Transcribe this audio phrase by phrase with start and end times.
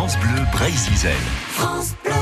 [0.00, 1.10] France Bleu Brésil.
[1.48, 2.14] France Bleu.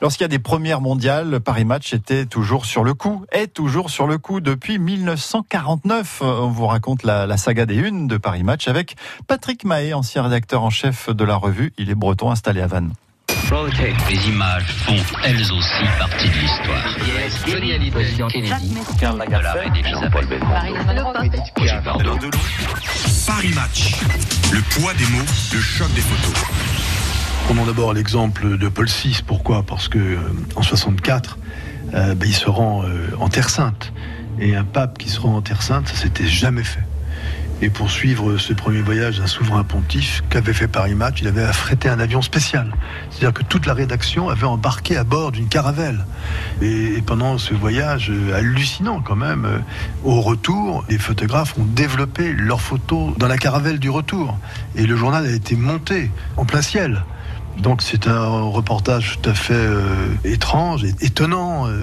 [0.00, 3.90] Lorsqu'il y a des premières mondiales, Paris Match était toujours sur le coup, est toujours
[3.90, 6.22] sur le coup depuis 1949.
[6.22, 8.96] On vous raconte la, la saga des unes de Paris Match avec
[9.26, 11.74] Patrick Mahé, ancien rédacteur en chef de la revue.
[11.76, 12.94] Il est breton installé à Vannes.
[14.08, 16.96] Les images font elles aussi partie de l'histoire.
[17.46, 18.16] Johnny Hallyday,
[18.98, 20.40] Karl Lagerfeld, Elisabeth
[23.26, 24.37] Paris Match.
[24.50, 26.42] Le poids des mots, le choc des photos.
[27.44, 29.20] Prenons d'abord l'exemple de Paul VI.
[29.26, 29.62] Pourquoi?
[29.62, 30.18] Parce que euh,
[30.56, 31.38] en 64,
[31.92, 33.92] euh, ben, il se rend euh, en Terre Sainte.
[34.40, 36.87] Et un pape qui se rend en Terre Sainte, ça s'était jamais fait.
[37.60, 41.42] Et pour suivre ce premier voyage d'un souverain pontife qu'avait fait Paris Match, il avait
[41.42, 42.72] affrété un avion spécial.
[43.10, 46.06] C'est-à-dire que toute la rédaction avait embarqué à bord d'une caravelle.
[46.62, 49.58] Et, pendant ce voyage euh, hallucinant quand même, euh,
[50.04, 54.38] au retour, les photographes ont développé leurs photos dans la caravelle du retour.
[54.76, 57.02] Et le journal a été monté en plein ciel.
[57.58, 59.82] Donc c'est un reportage tout à fait euh,
[60.24, 61.82] étrange, étonnant, euh,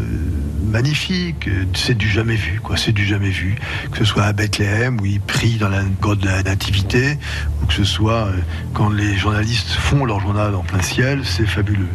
[0.71, 1.49] magnifique.
[1.73, 2.77] C'est du jamais vu, quoi.
[2.77, 3.55] C'est du jamais vu.
[3.91, 7.17] Que ce soit à Bethléem où il prie dans la grotte de la Nativité,
[7.61, 8.31] ou que ce soit euh,
[8.73, 11.89] quand les journalistes font leur journal en plein ciel, c'est fabuleux.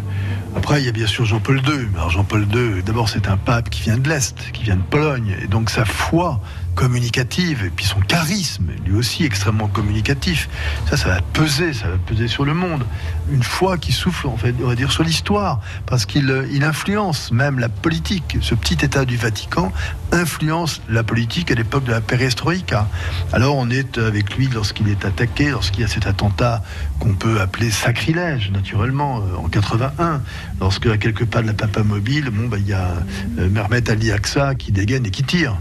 [0.57, 1.89] Après, il y a bien sûr Jean-Paul II.
[1.95, 5.37] Alors Jean-Paul II, d'abord, c'est un pape qui vient de l'Est, qui vient de Pologne,
[5.43, 6.41] et donc sa foi
[6.75, 10.49] communicative, et puis son charisme, lui aussi extrêmement communicatif.
[10.89, 12.85] Ça, ça va peser, ça va peser sur le monde.
[13.31, 17.33] Une foi qui souffle, en fait, on va dire, sur l'histoire, parce qu'il euh, influence
[17.33, 18.39] même la politique.
[18.41, 19.73] Ce petit État du Vatican
[20.13, 22.89] influence la politique à l'époque de la perestroïka.
[23.33, 26.63] Alors on est avec lui lorsqu'il est attaqué, lorsqu'il y a cet attentat
[26.99, 30.21] qu'on peut appeler sacrilège, naturellement, euh, en 81,
[30.61, 32.93] lorsque à quelques pas de la Papa Mobile, bon, bah, il y a
[33.39, 35.57] euh, Mermet Ali Aksa qui dégaine et qui tire.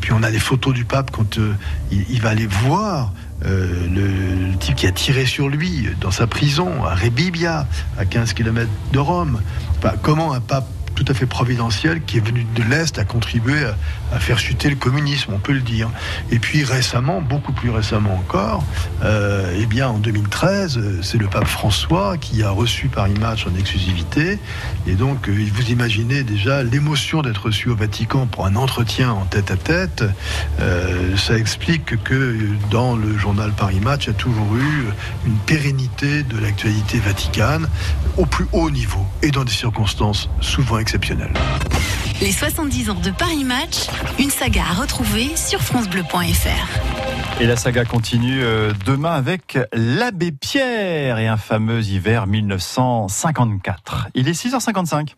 [0.00, 1.54] Puis on a des photos du pape quand euh,
[1.90, 3.12] il, va aller voir
[3.44, 7.66] euh, le, type qui a tiré sur lui dans sa prison à Rebibia,
[7.98, 9.40] à 15 km de Rome.
[10.02, 10.68] Comment un pape
[11.04, 13.66] tout à fait providentiel qui est venu de l'Est a contribué
[14.12, 15.90] à, faire chuter le communisme, on peut le dire.
[16.30, 18.64] Et puis récemment, beaucoup plus récemment encore,
[19.02, 23.58] euh, eh bien en 2013, c'est le pape François qui a reçu Paris Match en
[23.58, 24.38] exclusivité.
[24.86, 29.24] Et donc, euh, vous imaginez déjà l'émotion d'être reçu au Vatican pour un entretien en
[29.24, 30.04] tête à tête.
[30.60, 32.36] Euh, ça explique que
[32.70, 34.86] dans le journal Paris Match, a toujours eu
[35.26, 37.68] une pérennité de l'actualité vaticane
[38.16, 40.93] au plus haut niveau et dans des circonstances souvent exceptionnelles.
[42.20, 43.88] Les 70 ans de Paris Match,
[44.20, 47.40] une saga à retrouver sur francebleu.fr.
[47.40, 54.10] Et la saga continue euh, demain avec l'abbé Pierre et un fameux hiver 1954.
[54.14, 55.14] Il est 6h55.